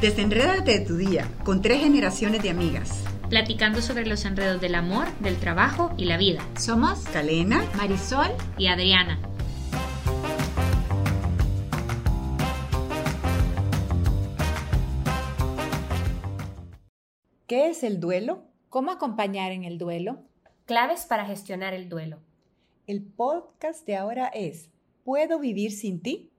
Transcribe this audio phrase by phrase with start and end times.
[0.00, 3.02] Desenrédate de tu día con tres generaciones de amigas.
[3.30, 6.46] Platicando sobre los enredos del amor, del trabajo y la vida.
[6.58, 8.28] Somos Calena, Marisol
[8.58, 9.18] y Adriana.
[17.46, 18.44] ¿Qué es el duelo?
[18.68, 20.18] ¿Cómo acompañar en el duelo?
[20.66, 22.18] Claves para gestionar el duelo.
[22.86, 24.68] El podcast de ahora es
[25.04, 26.30] ¿Puedo vivir sin ti?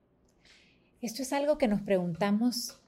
[1.02, 2.78] Esto es algo que nos preguntamos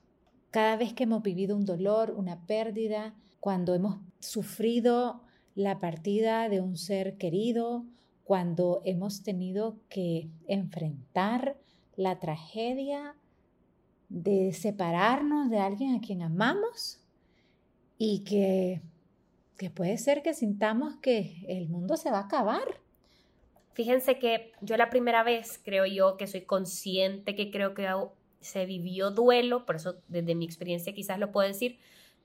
[0.50, 5.22] cada vez que hemos vivido un dolor, una pérdida, cuando hemos sufrido
[5.54, 7.84] la partida de un ser querido,
[8.24, 11.56] cuando hemos tenido que enfrentar
[11.96, 13.16] la tragedia
[14.08, 17.00] de separarnos de alguien a quien amamos
[17.98, 18.80] y que,
[19.56, 22.80] que puede ser que sintamos que el mundo se va a acabar.
[23.72, 27.86] Fíjense que yo la primera vez creo yo que soy consciente que creo que
[28.40, 31.78] se vivió duelo, por eso desde mi experiencia quizás lo puedo decir,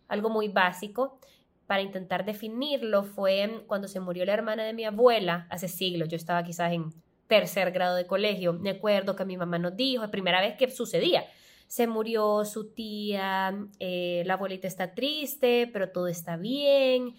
[0.07, 1.19] algo muy básico.
[1.67, 6.15] Para intentar definirlo fue cuando se murió la hermana de mi abuela, hace siglos, yo
[6.15, 6.93] estaba quizás en
[7.27, 10.69] tercer grado de colegio, me acuerdo que mi mamá nos dijo, es primera vez que
[10.69, 11.25] sucedía,
[11.67, 17.15] se murió su tía, eh, la abuelita está triste, pero todo está bien,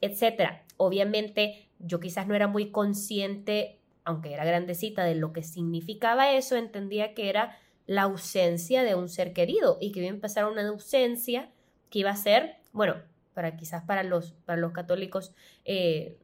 [0.00, 0.64] etcétera.
[0.78, 6.56] Obviamente yo quizás no era muy consciente, aunque era grandecita, de lo que significaba eso,
[6.56, 7.58] entendía que era
[7.92, 11.50] la ausencia de un ser querido y que iba a empezar una ausencia
[11.90, 12.94] que iba a ser, bueno,
[13.34, 15.34] para quizás para los, para los católicos
[15.66, 16.16] eh,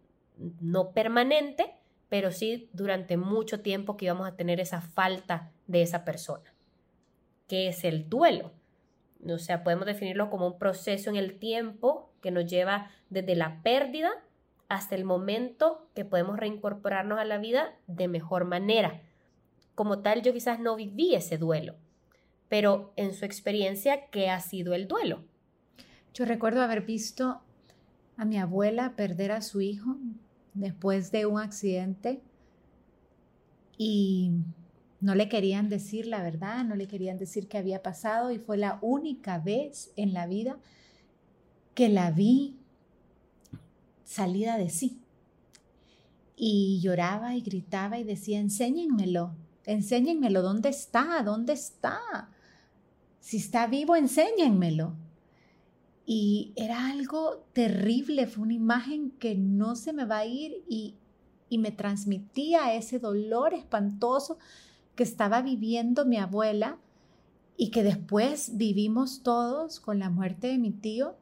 [0.60, 1.74] no permanente,
[2.08, 6.54] pero sí durante mucho tiempo que íbamos a tener esa falta de esa persona.
[7.48, 8.52] ¿Qué es el duelo?
[9.28, 13.62] O sea, podemos definirlo como un proceso en el tiempo que nos lleva desde la
[13.62, 14.10] pérdida
[14.68, 19.02] hasta el momento que podemos reincorporarnos a la vida de mejor manera
[19.78, 21.76] como tal yo quizás no viví ese duelo,
[22.48, 25.22] pero en su experiencia, ¿qué ha sido el duelo?
[26.12, 27.42] Yo recuerdo haber visto
[28.16, 29.96] a mi abuela perder a su hijo
[30.52, 32.20] después de un accidente
[33.76, 34.32] y
[35.00, 38.56] no le querían decir la verdad, no le querían decir qué había pasado y fue
[38.58, 40.58] la única vez en la vida
[41.74, 42.56] que la vi
[44.02, 44.98] salida de sí.
[46.34, 49.36] Y lloraba y gritaba y decía, enséñenmelo,
[49.68, 51.22] enséñenmelo, ¿dónde está?
[51.22, 52.00] ¿Dónde está?
[53.20, 54.94] Si está vivo, enséñenmelo.
[56.06, 60.94] Y era algo terrible, fue una imagen que no se me va a ir y,
[61.50, 64.38] y me transmitía ese dolor espantoso
[64.96, 66.78] que estaba viviendo mi abuela
[67.58, 71.16] y que después vivimos todos con la muerte de mi tío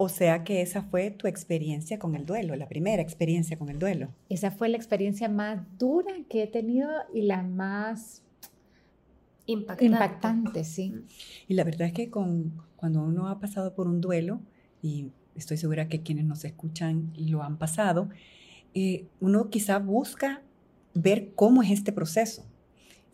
[0.00, 3.80] o sea que esa fue tu experiencia con el duelo, la primera experiencia con el
[3.80, 4.14] duelo.
[4.28, 8.22] Esa fue la experiencia más dura que he tenido y la más
[9.46, 10.94] impactante, impactante sí.
[11.48, 14.40] Y la verdad es que con, cuando uno ha pasado por un duelo,
[14.80, 18.08] y estoy segura que quienes nos escuchan lo han pasado,
[18.74, 20.42] eh, uno quizá busca
[20.94, 22.46] ver cómo es este proceso.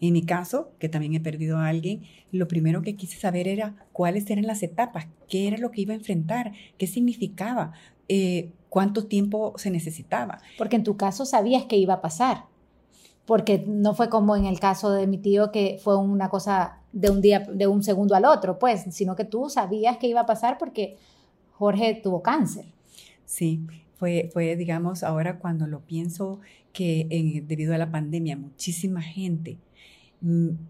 [0.04, 3.75] En mi caso, que también he perdido a alguien, lo primero que quise saber era
[3.91, 7.72] cuáles eran las etapas, qué era lo que iba a enfrentar, qué significaba,
[8.10, 10.41] eh, cuánto tiempo se necesitaba.
[10.59, 12.44] Porque en tu caso sabías que iba a pasar,
[13.25, 17.09] porque no fue como en el caso de mi tío que fue una cosa de
[17.09, 20.26] un día, de un segundo al otro, pues, sino que tú sabías que iba a
[20.26, 20.98] pasar porque
[21.53, 22.66] Jorge tuvo cáncer.
[23.25, 23.62] Sí,
[23.97, 26.41] fue, fue digamos, ahora cuando lo pienso
[26.75, 29.56] que debido a la pandemia muchísima gente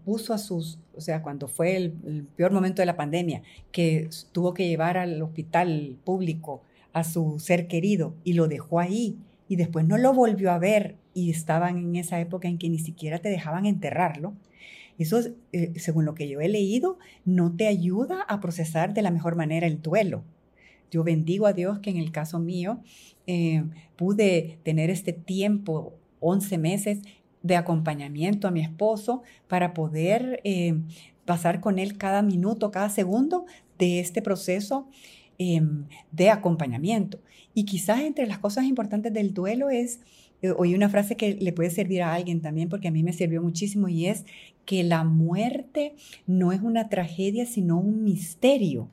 [0.03, 4.53] puso a sus, o sea, cuando fue el, peor momento de la pandemia, que tuvo
[4.53, 6.61] que llevar al hospital público
[6.93, 9.17] a su ser querido y lo dejó ahí
[9.47, 12.79] y después no lo volvió a ver y estaban en esa época en que ni
[12.79, 14.33] siquiera te dejaban enterrarlo.
[14.97, 15.19] Eso,
[15.51, 19.35] eh, según lo que yo he leído, no te ayuda a procesar de la mejor
[19.35, 20.23] manera el duelo.
[20.91, 22.79] Yo bendigo a Dios que en el caso mío
[23.27, 23.63] eh,
[23.95, 26.99] pude tener este tiempo, 11 meses,
[27.45, 30.81] de acompañamiento a mi esposo para poder eh,
[31.25, 33.45] pasar con él cada minuto, cada segundo
[33.77, 34.87] de este proceso
[35.37, 37.19] em, de acompañamiento.
[37.53, 39.99] Y quizás entre las cosas importantes del duelo es,
[40.41, 43.13] eh, oí una frase que le puede servir a alguien también, porque a mí me
[43.13, 44.25] sirvió muchísimo, y es
[44.65, 45.95] que la muerte
[46.25, 48.89] no es una tragedia, sino un misterio.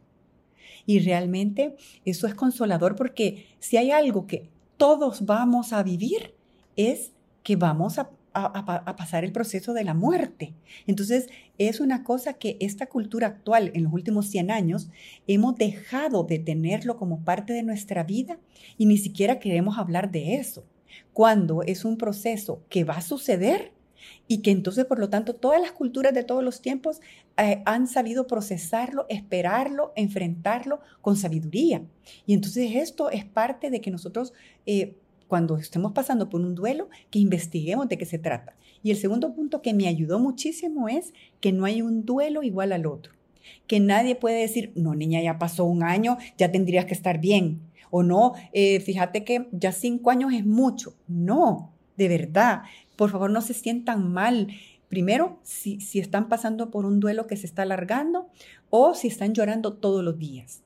[0.84, 1.74] Y realmente
[2.04, 6.34] eso es consolador porque si hay algo que todos vamos a vivir,
[6.76, 7.12] es
[7.42, 10.54] que vamos a, a, pasar el proceso de la muerte.
[10.86, 14.90] Entonces, es una cosa que esta cultura actual, en los últimos 100 años,
[15.26, 18.38] hemos dejado de tenerlo como parte de nuestra vida
[18.78, 20.64] y ni siquiera queremos hablar de eso.
[21.12, 23.72] Cuando es un proceso que va a suceder,
[24.28, 27.00] y que entonces, por lo tanto, todas las culturas de todos los tiempos
[27.36, 31.82] eh, han sabido procesarlo, esperarlo, enfrentarlo con sabiduría.
[32.26, 34.32] Y entonces esto es parte de que nosotros,
[34.66, 34.96] eh,
[35.32, 38.54] cuando estemos pasando por un duelo, que investiguemos de qué se trata.
[38.82, 42.70] Y el segundo punto que me ayudó muchísimo es que no hay un duelo igual
[42.70, 43.14] al otro.
[43.66, 47.62] Que nadie puede decir, no, niña, ya pasó un año, ya tendrías que estar bien.
[47.90, 50.96] O no, eh, fíjate que ya cinco años es mucho.
[51.08, 52.64] No, de verdad
[52.96, 54.48] por favor no se sientan mal.
[54.90, 58.28] Primero, si, si están pasando por un duelo que se está alargando
[58.68, 60.62] o si están llorando todos los días.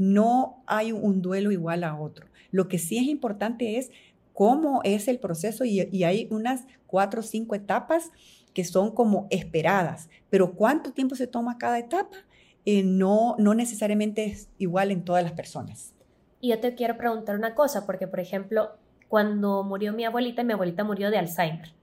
[0.00, 2.26] No hay un duelo igual a otro.
[2.50, 3.90] Lo que sí es importante es
[4.32, 8.10] cómo es el proceso y, hay unas cuatro o cinco etapas
[8.54, 12.16] que son como esperadas, pero cuánto tiempo se toma cada etapa
[12.64, 15.92] eh, no, no necesariamente es igual en todas las personas.
[16.40, 18.70] Y yo te quiero preguntar una cosa, porque por ejemplo,
[19.06, 21.74] cuando murió mi abuelita, mi abuelita murió de Alzheimer,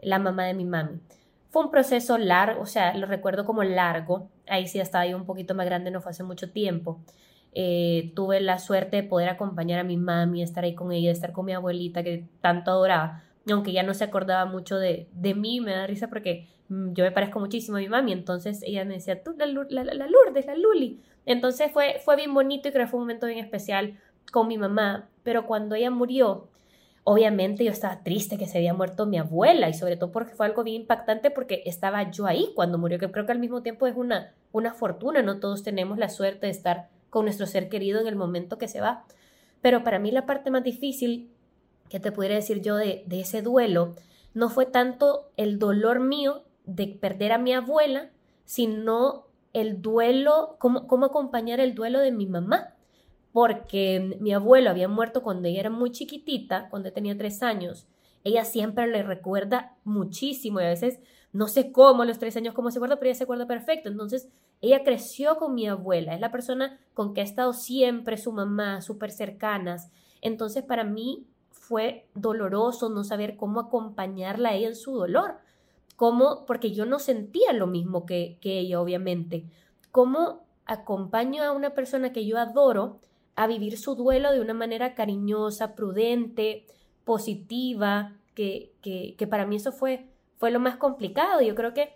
[0.00, 0.98] la mamá de mi mami.
[1.50, 5.26] Fue un proceso largo, o sea, lo recuerdo como largo, ahí sí estaba yo un
[5.26, 7.00] poquito más grande, no fue hace mucho tiempo.
[7.52, 11.32] Eh, tuve la suerte de poder acompañar a mi mami, estar ahí con ella, estar
[11.32, 15.60] con mi abuelita que tanto adoraba, aunque ya no se acordaba mucho de, de mí,
[15.60, 18.94] me da risa porque mm, yo me parezco muchísimo a mi mami, entonces ella me
[18.94, 21.00] decía, tú, la, la, la Lourdes, la Luli.
[21.26, 23.98] Entonces fue, fue bien bonito y creo que fue un momento bien especial
[24.32, 26.48] con mi mamá, pero cuando ella murió,
[27.02, 30.46] Obviamente yo estaba triste que se había muerto mi abuela y sobre todo porque fue
[30.46, 33.86] algo bien impactante porque estaba yo ahí cuando murió, que creo que al mismo tiempo
[33.86, 38.00] es una, una fortuna, no todos tenemos la suerte de estar con nuestro ser querido
[38.00, 39.04] en el momento que se va.
[39.60, 41.30] Pero para mí la parte más difícil
[41.88, 43.94] que te pudiera decir yo de, ese duelo
[44.32, 48.10] no fue tanto el dolor mío de perder a mi abuela,
[48.44, 52.74] sino el duelo, cómo, cómo acompañar el duelo de mi mamá
[53.32, 57.86] porque mi abuelo había muerto cuando ella era muy chiquitita, cuando tenía tres años.
[58.24, 61.00] Ella siempre le recuerda muchísimo y a veces
[61.32, 63.88] no sé cómo, los tres años cómo se acuerda, pero ella se acuerda perfecto.
[63.88, 64.28] Entonces,
[64.60, 68.80] ella creció con mi abuela, es la persona con que ha estado siempre su mamá,
[68.80, 69.90] súper cercanas.
[70.20, 75.38] Entonces, para mí fue doloroso no saber cómo acompañarla a ella en su dolor.
[75.96, 79.44] Cómo, porque yo no sentía lo mismo que, que ella, obviamente.
[79.90, 83.00] ¿Cómo acompaño a una persona que yo adoro
[83.34, 86.66] a vivir su duelo de una manera cariñosa, prudente,
[87.04, 90.06] positiva, que, que, para mí eso fue,
[90.38, 91.40] fue lo más complicado.
[91.40, 91.94] Yo creo que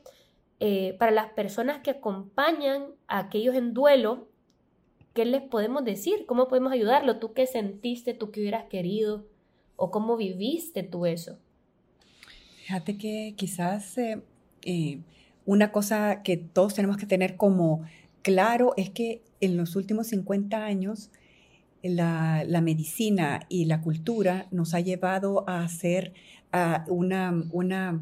[0.60, 4.28] eh, para las personas que acompañan a aquellos en duelo,
[5.12, 6.26] ¿qué les podemos decir?
[6.26, 7.18] ¿Cómo podemos ayudarlo?
[7.18, 8.14] ¿Tú qué sentiste?
[8.14, 9.26] ¿Tú qué hubieras querido?
[9.76, 11.38] ¿O cómo viviste tú eso?
[12.58, 14.22] Fíjate que quizás eh,
[14.62, 15.00] eh,
[15.44, 17.82] una cosa que todos tenemos que tener como
[18.22, 21.10] claro es que en los últimos 50 años
[21.82, 26.14] la, medicina y la cultura nos ha llevado a hacer
[26.86, 28.00] una, una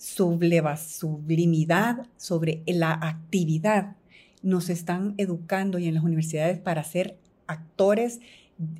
[0.00, 3.96] sublimidad sobre la actividad.
[4.42, 8.20] Nos están educando y en las universidades para ser actores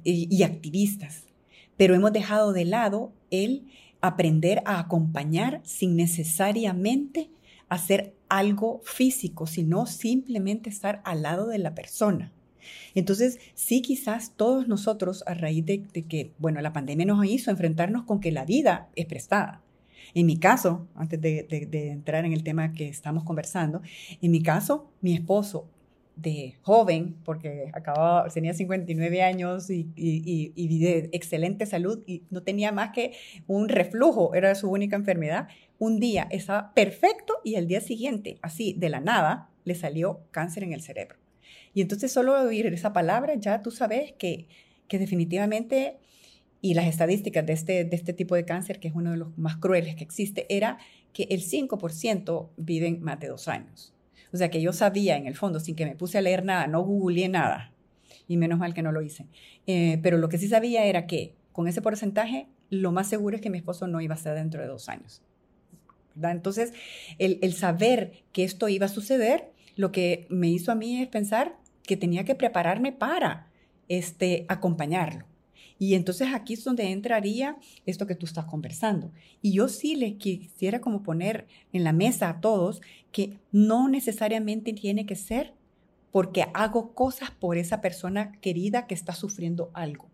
[0.03, 1.25] y, activistas,
[1.77, 3.67] pero hemos dejado de lado el
[4.01, 7.31] aprender a acompañar sin necesariamente
[7.69, 12.33] hacer algo físico, sino simplemente estar al lado de la persona.
[12.95, 18.05] Entonces, sí, quizás todos nosotros, a raíz de, que, bueno, la pandemia nos hizo enfrentarnos
[18.05, 19.63] con que la vida es prestada.
[20.15, 21.47] En mi caso, antes de,
[21.93, 23.83] entrar en el tema que estamos conversando,
[24.21, 25.69] en mi caso, mi esposo
[26.17, 32.73] de joven, porque acababa, tenía 59 años y, y, de excelente salud y no tenía
[32.73, 33.13] más que
[33.47, 35.49] un reflujo, era su única enfermedad.
[35.79, 40.65] Un día estaba perfecto y el día siguiente, así de la nada, le salió cáncer
[40.65, 41.17] en el cerebro.
[41.73, 44.47] Y entonces solo oír esa palabra ya tú sabes que,
[44.89, 46.00] que definitivamente,
[46.63, 49.37] y las estadísticas de este, de este tipo de cáncer, que es uno de los
[49.39, 50.79] más crueles que existe, era
[51.13, 53.95] que el 5% viven más de dos años.
[54.33, 56.67] O sea que yo sabía en el fondo, sin que me puse a leer nada,
[56.67, 57.73] no googleé nada,
[58.29, 59.27] y menos mal que no lo hice.
[59.67, 63.43] Eh, pero lo que sí sabía era que con ese porcentaje, lo más seguro es
[63.43, 65.23] que mi esposo no iba a ser dentro de dos años.
[66.23, 66.73] Entonces,
[67.19, 71.09] el, el saber que esto iba a suceder, lo que me hizo a mí es
[71.09, 73.49] pensar, que tenía que prepararme para
[73.89, 75.30] este, acompañarlo.
[75.81, 77.57] Y entonces aquí es donde entraría
[77.87, 79.11] esto que tú estás conversando.
[79.41, 82.83] Y yo sí le quisiera como poner en la mesa a todos
[83.13, 85.55] que no necesariamente tiene que ser
[86.13, 90.11] porque hago cosas por esa persona querida que está sufriendo algo,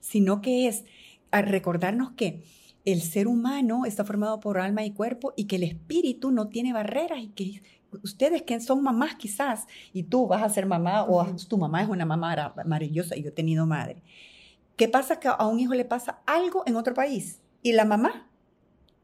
[0.00, 0.84] sino que es
[1.32, 2.44] a recordarnos que
[2.84, 6.72] el ser humano está formado por alma y cuerpo y que el espíritu no tiene
[6.72, 7.62] barreras y que
[8.04, 11.88] ustedes que son mamás quizás, y tú vas a ser mamá o tu mamá es
[11.88, 14.02] una mamá maravillosa y yo he tenido madre.
[14.78, 17.40] ¿Qué pasa que a un hijo le pasa algo en otro país?
[17.64, 18.30] ¿Y la mamá?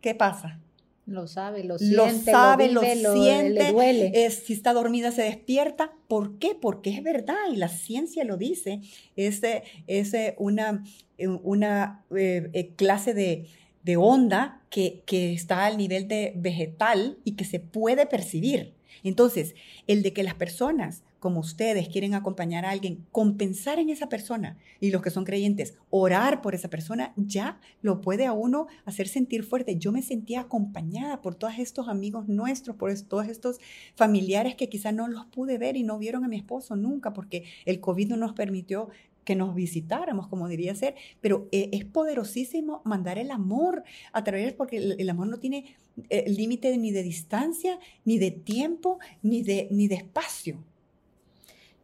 [0.00, 0.60] ¿Qué pasa?
[1.04, 4.12] Lo sabe, lo siente, lo, sabe, lo, vive, lo siente, le duele.
[4.14, 5.92] Es, si está dormida se despierta.
[6.06, 6.54] ¿Por qué?
[6.54, 8.82] Porque es verdad y la ciencia lo dice.
[9.16, 9.42] Es,
[9.88, 10.84] es una,
[11.18, 13.48] una eh, clase de,
[13.82, 18.74] de onda que, que está al nivel de vegetal y que se puede percibir.
[19.02, 19.56] Entonces,
[19.88, 24.58] el de que las personas como ustedes quieren acompañar a alguien, compensar en esa persona
[24.78, 29.08] y los que son creyentes, orar por esa persona, ya lo puede a uno hacer
[29.08, 29.78] sentir fuerte.
[29.78, 33.58] Yo me sentía acompañada por todos estos amigos nuestros, por todos estos
[33.94, 37.44] familiares que quizás no los pude ver y no vieron a mi esposo nunca porque
[37.64, 38.90] el COVID no nos permitió
[39.24, 44.52] que nos visitáramos, como diría ser, pero eh, es poderosísimo mandar el amor a través,
[44.52, 45.74] porque el, amor no tiene
[46.10, 50.62] eh, límite ni de distancia, ni de tiempo, ni de, ni de espacio.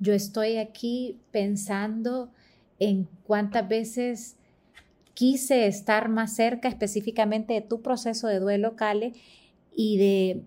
[0.01, 2.31] Yo estoy aquí pensando
[2.79, 4.37] en cuántas veces
[5.15, 9.13] quise estar más cerca específicamente de tu proceso de duelo, Cale,
[9.77, 10.43] y de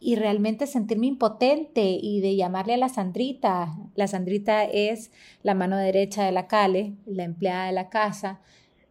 [0.00, 3.76] y realmente sentirme impotente y de llamarle a la Sandrita.
[3.96, 5.10] La Sandrita es
[5.42, 8.40] la mano derecha de la Cale, la empleada de la casa,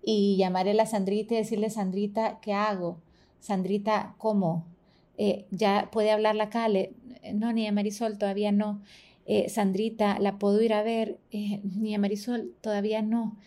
[0.03, 2.99] y llamarle a la Sandrita y decirle, Sandrita, ¿qué hago?
[3.39, 4.65] Sandrita, ¿cómo?
[5.17, 6.93] Eh, ¿Ya puede hablar la Cale?
[7.33, 8.81] No, ni a Marisol, todavía no.
[9.29, 13.37] Eh, Sandrita, la puedo ir a ver, eh, ni a Marisol, todavía no.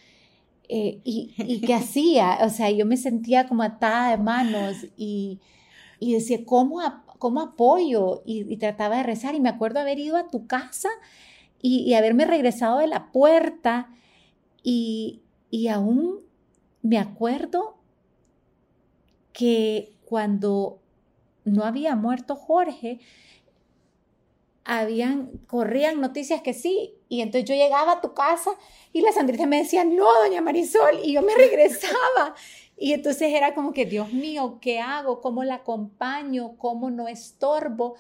[0.69, 5.41] Eh, y, y qué hacía, o sea, yo me sentía como atada de manos y,
[5.99, 6.81] y decía, ¿cómo,
[7.19, 8.23] cómo apoyo?
[8.27, 10.91] Y, trataba de rezar y me acuerdo haber ido a tu casa
[11.63, 13.89] y, y haberme regresado de la puerta
[14.63, 16.21] y, y aún
[16.83, 17.79] me acuerdo
[19.33, 20.79] que cuando
[21.47, 23.01] no había muerto Jorge,
[24.65, 26.95] habían, corrían noticias que sí.
[27.09, 28.51] Y entonces yo llegaba a tu casa
[28.93, 32.35] y la Sandrita me decía, no, doña Marisol, y yo me regresaba.
[32.77, 35.21] Y entonces era como que, Dios mío, ¿qué hago?
[35.21, 36.57] ¿Cómo la acompaño?
[36.57, 37.97] ¿Cómo no estorbo?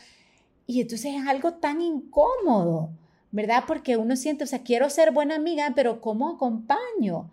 [0.67, 2.91] Y entonces es algo tan incómodo,
[3.33, 3.65] ¿verdad?
[3.67, 7.31] Porque uno siente, o sea, quiero ser buena amiga, pero ¿cómo acompaño?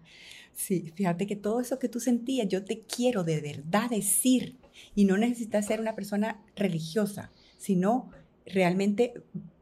[0.53, 4.57] Sí, fíjate que todo eso que tú sentías, yo te quiero de verdad decir.
[4.95, 8.09] Y no necesitas ser una persona religiosa, sino
[8.53, 9.13] realmente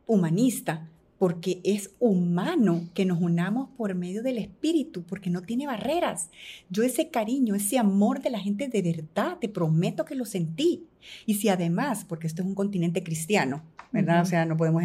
[0.07, 6.29] humanista, porque es humano que nos unamos por medio del espíritu, porque no tiene barreras.
[6.69, 10.87] Yo ese cariño, ese amor de la gente de verdad, te prometo que lo sentí.
[11.25, 13.63] Y si además, porque esto es un continente cristiano,
[13.95, 14.21] ¿verdad?
[14.21, 14.83] O sea, no podemos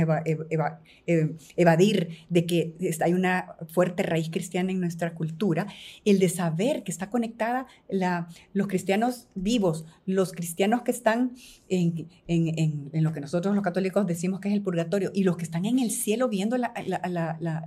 [1.56, 5.66] evadir de que hay una fuerte raíz cristiana en nuestra cultura,
[6.04, 11.32] el de saber que está conectada la, los cristianos vivos, los cristianos que están
[11.68, 15.36] en, en, en, lo que nosotros los católicos decimos que es el purgatorio, y los
[15.36, 16.56] que están en el cielo viendo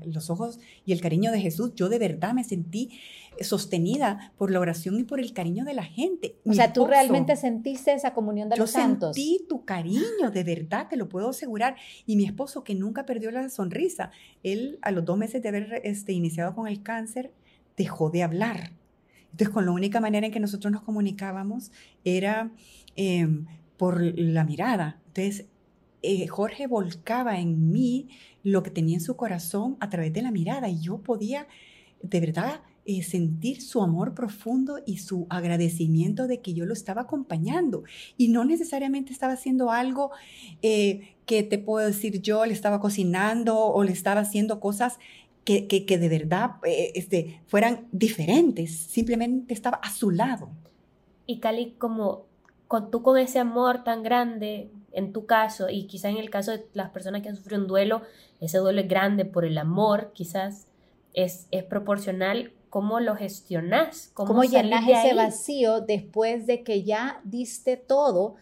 [0.05, 2.91] los ojos y el cariño de Jesús, yo de verdad me sentí
[3.41, 6.35] sostenida por la oración y por el cariño de la gente.
[6.45, 9.15] O sea, tú realmente sentiste esa comunión de los santos.
[9.15, 11.75] Yo sentí tu cariño, de verdad, te lo puedo asegurar.
[12.05, 14.11] Y mi esposo, que nunca perdió la sonrisa,
[14.43, 17.31] él a los dos meses de haber este, iniciado con el cáncer,
[17.75, 18.71] dejó de hablar.
[19.31, 21.71] Entonces, con la única manera en que nosotros nos comunicábamos
[22.03, 22.51] era
[22.95, 23.47] em,
[23.77, 25.01] por la mirada.
[25.07, 25.47] Entonces,
[26.03, 28.09] eh, Jorge volcaba en mí
[28.43, 31.47] lo que tenía en su corazón a través de la mirada y yo podía,
[32.01, 37.03] de verdad, eh, sentir su amor profundo y su agradecimiento de que yo lo estaba
[37.03, 37.83] acompañando.
[38.17, 40.11] Y no necesariamente estaba haciendo algo
[40.61, 44.99] eh, que te puedo decir yo, le estaba cocinando o le estaba haciendo cosas
[45.45, 48.75] que, que, de verdad eh, este, fueran diferentes.
[48.75, 50.49] Simplemente estaba a su lado.
[51.25, 52.25] Y Cali, como
[52.67, 56.51] con, tú con ese amor tan grande, en tu caso, y quizás en el caso
[56.51, 58.01] de las personas que han sufrido un duelo,
[58.41, 60.67] ese duelo es grande por el amor, quizás
[61.13, 64.09] es, es proporcional ¿Cómo lo gestionas?
[64.15, 68.33] ¿Cómo, llenas ese vacío después de que ya diste todo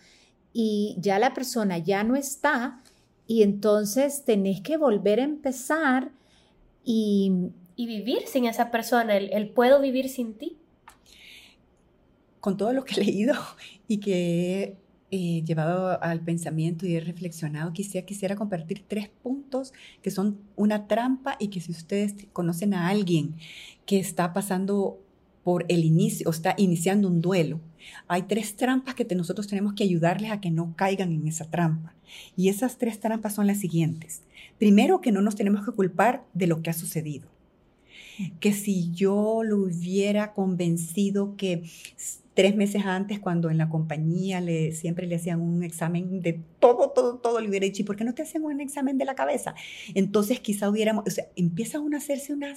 [0.53, 2.81] y ya la persona ya no está
[3.27, 6.11] y entonces tenés que volver a empezar
[6.85, 7.49] y...
[7.75, 10.55] Y vivir sin esa persona, el, puedo vivir sin ti.
[12.39, 13.33] Con todo lo que he leído
[13.89, 14.77] y que
[15.11, 20.87] he llevado al pensamiento y he reflexionado, quisiera, quisiera compartir tres puntos que son una
[20.87, 23.35] trampa y que si ustedes conocen a alguien
[23.85, 24.99] que está pasando
[25.43, 27.59] por el inicio, o está iniciando un duelo,
[28.07, 31.93] hay tres trampas que nosotros tenemos que ayudarles a que no caigan en esa trampa.
[32.35, 34.21] Y esas tres trampas son las siguientes.
[34.57, 37.27] Primero, que no nos tenemos que culpar de lo que ha sucedido.
[38.39, 41.63] Que si yo lo hubiera convencido que
[42.33, 46.89] tres meses antes, cuando en la compañía le, siempre le hacían un examen de todo,
[46.91, 49.15] todo, todo, le hubiera dicho, ¿y por qué no te hacen un examen de la
[49.15, 49.53] cabeza?
[49.93, 52.53] Entonces quizá hubiéramos, o empieza uno a hacerse una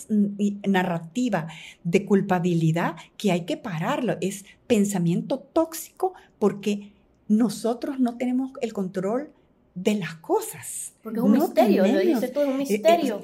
[0.67, 1.49] narrativa
[1.83, 4.17] de culpabilidad que hay que pararlo.
[4.21, 6.93] Es pensamiento tóxico porque
[7.29, 9.31] nosotros no tenemos el control
[9.75, 10.93] de las cosas.
[11.03, 13.23] Porque es un misterio, lo dice tú, es un misterio.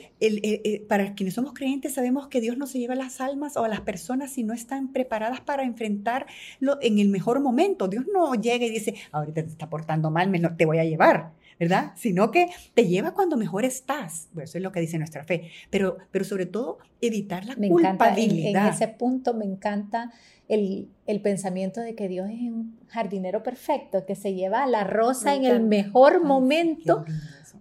[0.88, 3.80] para quienes somos creyentes sabemos que Dios no se lleva las almas o a las
[3.80, 7.88] personas si no están preparadas para enfrentarlo en el mejor momento.
[7.88, 11.32] Dios no llega y dice, ahorita te está portando mal, me, te voy a llevar.
[11.60, 11.92] ¿Verdad?
[11.94, 14.28] Sino que te lleva cuando mejor estás.
[14.42, 15.50] eso es lo que dice nuestra fe.
[15.68, 18.68] Pero, pero sobre todo, evitar la culpabilidad.
[18.68, 20.10] en, ese punto me encanta
[20.48, 25.34] el, el, pensamiento de que Dios es un jardinero perfecto, que se lleva la rosa
[25.34, 27.04] en el mejor momento.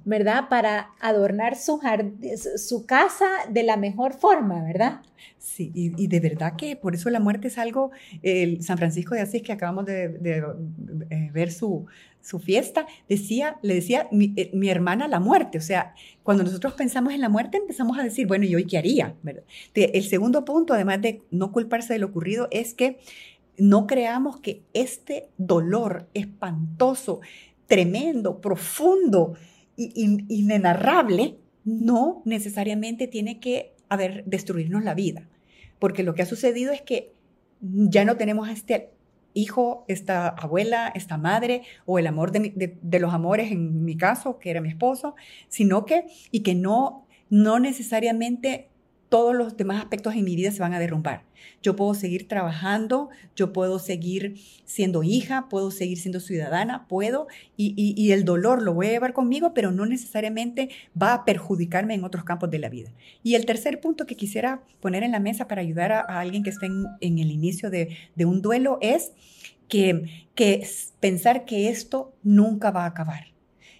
[0.06, 0.46] ¿verdad?
[0.50, 1.79] Para adornar su,
[2.58, 5.01] su casa de la mejor forma, ¿verdad?
[5.38, 7.91] Sí, y, de verdad que por eso la muerte es algo,
[8.22, 10.06] el San Francisco de Asís, que acabamos de,
[11.10, 11.86] eh, ver su,
[12.22, 17.14] su, fiesta, decía, le decía eh, mi, hermana la muerte, o sea, cuando nosotros pensamos
[17.14, 19.16] en la muerte empezamos a decir, bueno, ¿y hoy qué haría?
[19.74, 23.00] el segundo punto, además de no culparse de lo ocurrido, es que
[23.58, 27.22] no creamos que este dolor espantoso,
[27.68, 29.36] tremendo, profundo,
[29.76, 35.28] inenarrable, no necesariamente tiene que haber destruirnos la vida.
[35.78, 37.14] Porque lo que ha sucedido es que
[37.62, 38.92] ya no tenemos este
[39.33, 44.39] hijo, esta abuela, esta madre, o el amor de, de, los amores, en mi caso,
[44.39, 45.15] que era mi esposo,
[45.48, 48.69] sino que, y que no, no necesariamente
[49.10, 51.24] todos los demás aspectos en mi vida se van a derrumbar.
[51.62, 54.36] Yo puedo seguir trabajando, yo puedo seguir
[54.66, 59.54] siendo hija, puedo seguir siendo ciudadana, puedo, y, el dolor lo voy a llevar conmigo,
[59.54, 62.92] pero no necesariamente va a perjudicarme en otros campos de la vida.
[63.24, 66.51] Y el tercer punto que quisiera poner en la mesa para ayudar a, alguien que
[66.51, 69.12] esté en, el inicio de, un duelo es
[69.68, 70.66] que, que
[71.00, 73.28] pensar que esto nunca va a acabar.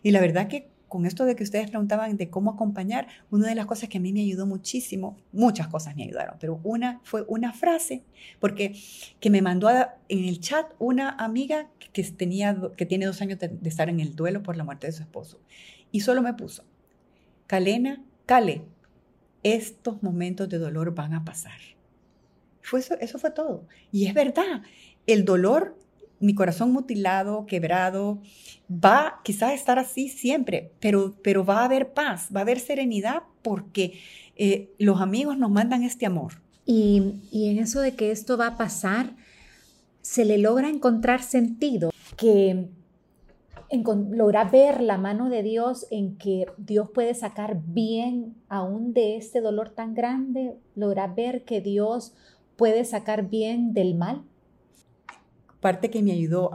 [0.02, 3.56] Y la verdad que con esto de que ustedes preguntaban de cómo acompañar, una de
[3.56, 7.24] las cosas que a mí me ayudó muchísimo, muchas cosas me ayudaron, pero una fue
[7.28, 8.04] una frase,
[8.40, 8.76] porque
[9.20, 13.58] que me mandó en el chat una amiga que, tenía, que tiene dos años de,
[13.64, 15.40] estar en el duelo por la muerte de su esposo.
[15.92, 16.66] Y solo me puso,
[17.48, 18.64] Calena, Cale,
[19.44, 21.60] estos momentos de dolor van a pasar.
[22.62, 23.66] Fue eso, eso fue todo.
[23.92, 24.64] Y es verdad,
[25.08, 25.79] el dolor
[26.20, 28.22] mi corazón mutilado, quebrado,
[28.70, 33.24] va quizás estar así siempre, pero, pero va a haber paz, va a haber serenidad
[33.42, 34.00] porque
[34.36, 36.34] eh, los amigos nos mandan este amor.
[36.66, 39.16] Y, en eso de que esto va a pasar,
[40.02, 42.70] se le logra encontrar sentido, que
[44.16, 49.42] logra ver la mano de Dios en que Dios puede sacar bien aún de este
[49.42, 52.14] dolor tan grande, logra ver que Dios
[52.56, 54.24] puede sacar bien del mal
[55.60, 56.52] parte que me ayudó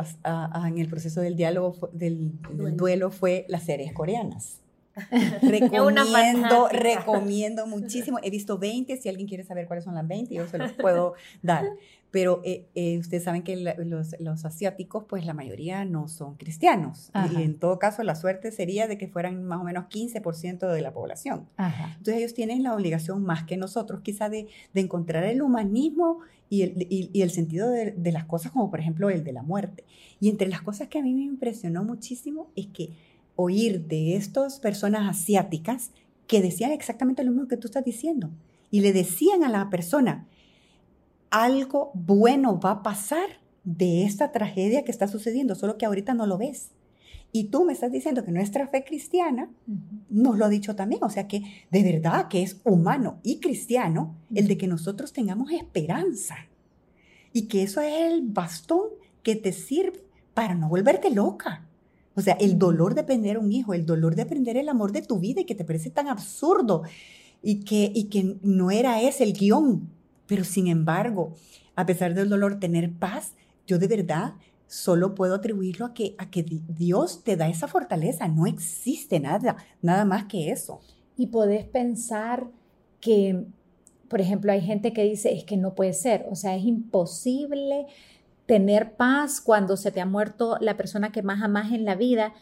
[0.66, 2.32] en el proceso del diálogo, del,
[2.76, 4.60] duelo, fue las series coreanas.
[5.42, 8.18] recomiendo, recomiendo muchísimo.
[8.22, 11.14] He visto 20, si alguien quiere saber cuáles son las 20, yo se los puedo
[11.42, 11.64] dar.
[12.14, 17.10] Pero eh, eh, ustedes saben que los, asiáticos, pues la mayoría no son cristianos.
[17.36, 20.80] Y en todo caso, la suerte sería de que fueran más o menos 15% de
[20.80, 21.48] la población.
[21.58, 26.62] Entonces ellos tienen la obligación más que nosotros, quizá de, de encontrar el humanismo y
[26.62, 29.82] el, y, el sentido de, de, las cosas, como por ejemplo el de la muerte.
[30.20, 32.90] Y entre las cosas que a mí me impresionó muchísimo es que
[33.34, 35.90] oír de estas personas asiáticas
[36.28, 38.30] que decían exactamente lo mismo que tú estás diciendo.
[38.70, 40.28] Y le decían a la persona,
[41.34, 46.26] algo bueno va a pasar de esta tragedia que está sucediendo, solo que ahorita no
[46.26, 46.70] lo ves.
[47.32, 49.50] Y tú me estás diciendo que nuestra fe cristiana
[50.08, 51.42] nos lo ha dicho también, o sea que
[51.72, 56.36] de verdad que es humano y cristiano el de que nosotros tengamos esperanza
[57.32, 58.90] y que eso es el bastón
[59.24, 61.66] que te sirve para no volverte loca.
[62.14, 65.02] O sea, el dolor de perder un hijo, el dolor de aprender el amor de
[65.02, 66.84] tu vida y que te parece tan absurdo
[67.42, 69.90] y que, y que no era ese el guion.
[70.26, 71.34] Pero sin embargo,
[71.76, 73.34] a pesar del dolor, tener paz,
[73.66, 74.34] yo de verdad
[74.66, 78.28] solo puedo atribuirlo a que, a que Dios te da esa fortaleza.
[78.28, 80.80] No existe nada, nada más que eso.
[81.16, 82.48] Y podés pensar
[83.00, 83.44] que,
[84.08, 87.86] por ejemplo, hay gente que dice, es que no puede ser, o sea, es imposible
[88.46, 92.34] tener paz cuando se te ha muerto la persona que más amas en la vida.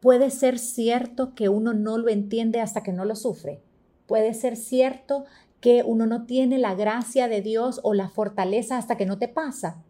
[0.00, 3.60] Puede ser cierto que uno no lo entiende hasta que no lo sufre.
[4.06, 5.24] Puede ser cierto
[5.60, 9.28] que uno no tiene la gracia de Dios o la fortaleza hasta que no te
[9.28, 9.82] pasa.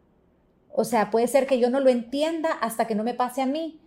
[0.72, 3.46] O sea, puede ser que yo no lo entienda hasta que no me pase a
[3.46, 3.80] mí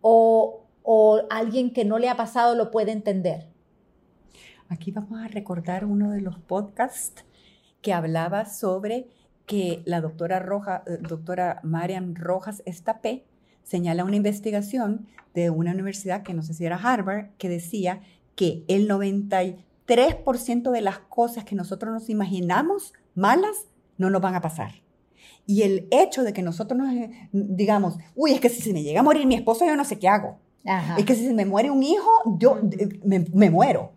[0.00, 3.46] o, o alguien que no le ha pasado lo puede entender.
[4.68, 7.24] Aquí vamos a recordar uno de los podcasts
[7.80, 9.08] que hablaba sobre
[9.46, 13.24] que la doctora, Roja, eh, doctora Marian Rojas Estapé
[13.64, 18.00] señala una investigación de una universidad que no sé si era Harvard, que decía
[18.34, 18.86] que el
[19.88, 24.72] 93% de las cosas que nosotros nos imaginamos malas no nos van a pasar
[25.46, 26.92] Y el hecho de que nosotros nos
[27.32, 29.98] digamos, uy, es que si se me llega a morir mi esposo, yo no sé
[29.98, 30.38] qué hago.
[30.98, 32.60] Es que si se me muere un hijo, yo
[33.04, 33.92] me, me, muero.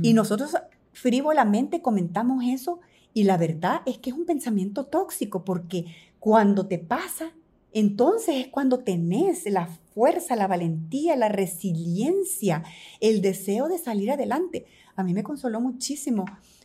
[0.00, 0.56] Y nosotros
[0.92, 2.80] frívolamente comentamos eso
[3.12, 5.86] y la verdad es que es un pensamiento tóxico porque
[6.18, 7.32] cuando te pasa,
[7.72, 12.62] entonces es cuando tenés la fuerza, la valentía, la resiliencia,
[13.00, 14.64] el deseo de salir adelante.
[14.96, 16.24] A mí me consoló muchísimo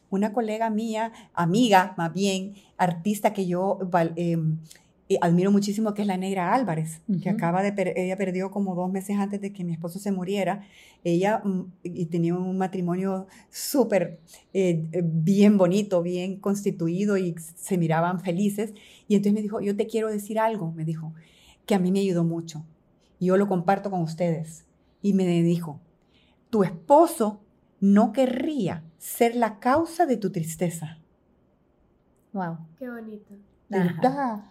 [0.09, 3.79] una colega mía, amiga más bien, artista que yo
[4.15, 4.57] em,
[5.07, 8.91] eh, admiro muchísimo, que es la Negra Álvarez, que acaba de, ella perdió como dos
[8.91, 10.61] meses antes de que mi esposo se muriera.
[11.03, 14.19] Ella mm, y tenía un matrimonio súper
[14.53, 18.73] eh, eh, bien bonito, bien constituido y se miraban felices.
[19.07, 21.13] Y entonces me dijo, yo te quiero decir algo, me dijo,
[21.65, 22.65] que a mí me ayudó mucho.
[23.19, 24.65] Y yo lo comparto con ustedes.
[25.01, 25.79] Y me dijo,
[26.49, 27.41] tu esposo
[27.79, 30.99] no querría ser la causa de tu tristeza.
[32.33, 32.57] Wow.
[32.77, 33.35] Qué bonito.
[33.69, 34.43] ¿Verdad?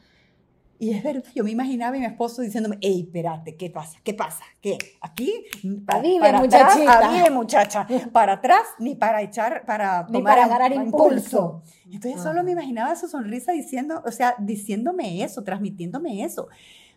[0.81, 3.99] Y es verdad, yo me imaginaba a mi esposo diciéndome, hey, espérate, ¿qué pasa?
[4.05, 4.45] ¿Qué pasa?
[4.61, 4.79] ¿Qué?
[5.01, 5.45] ¿Aquí?
[5.85, 6.99] para muchachita.
[6.99, 7.87] Atrás, muchacha.
[8.13, 11.63] Para atrás, ni para echar, para ni para ganar impulso.
[11.91, 16.47] Entonces solo me imaginaba su sonrisa diciendo, o sea, diciéndome eso, transmitiéndome eso,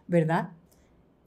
[0.05, 0.49] ¿verdad?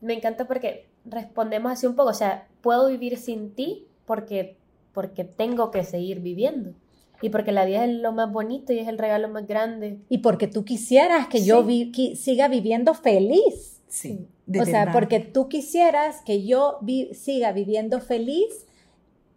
[0.01, 4.57] Me encanta porque respondemos así un poco, o sea, puedo vivir sin ti porque
[4.95, 6.73] porque tengo que seguir viviendo.
[7.21, 10.01] Y porque la vida es lo más bonito y es el regalo más grande.
[10.09, 11.67] Y porque tú quisieras que yo
[12.15, 13.83] siga viviendo feliz.
[13.89, 14.27] Sí.
[14.61, 16.81] o sea, porque tú quisieras que yo
[17.13, 18.67] siga viviendo feliz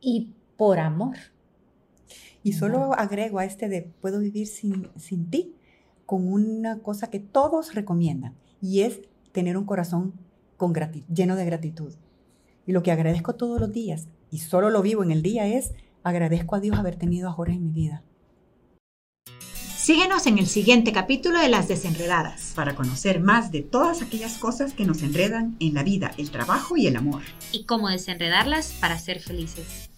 [0.02, 1.18] y por amor.
[2.44, 5.54] Y solo agrego a este de puedo vivir sin, sin ti
[6.06, 10.14] con una cosa que todos recomiendan y es tener un corazón
[10.56, 10.74] con
[11.14, 11.94] lleno de gratitud.
[12.66, 15.72] Y lo que agradezco todos los días y solo lo vivo en el día es
[16.04, 18.04] agradezco a Dios haber tenido a Jorge en mi vida.
[19.78, 24.74] Síguenos en el siguiente capítulo de Las Desenredadas para conocer más de todas aquellas cosas
[24.74, 27.22] que nos enredan en la vida, el trabajo y el amor.
[27.54, 29.90] Y cómo desenredarlas para ser felices.